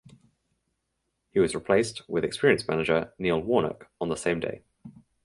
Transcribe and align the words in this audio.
He 1.29 1.39
was 1.39 1.53
replaced 1.53 2.09
with 2.09 2.23
experienced 2.25 2.67
manager 2.67 3.13
Neil 3.19 3.39
Warnock 3.39 3.87
on 4.01 4.09
the 4.09 4.15
same 4.17 4.39
day. 4.39 4.63